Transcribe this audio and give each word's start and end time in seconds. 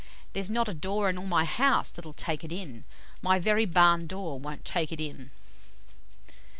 there's 0.33 0.49
nae 0.49 0.63
a 0.65 0.73
door 0.73 1.11
in 1.11 1.17
all 1.19 1.27
my 1.27 1.45
house 1.45 1.91
that'll 1.91 2.11
tak 2.11 2.43
it 2.43 2.51
in; 2.51 2.85
my 3.21 3.37
very 3.37 3.65
barn 3.67 4.07
door 4.07 4.39
winna' 4.39 4.57
tak 4.63 4.91
it 4.91 4.99
in.'" 4.99 5.29